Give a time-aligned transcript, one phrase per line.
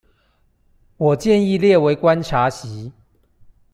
[0.97, 2.91] 我建議列為觀察席